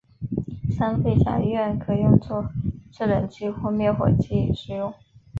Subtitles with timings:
[0.71, 2.49] 三氟甲烷可用作
[2.91, 4.91] 制冷剂或灭火剂使用。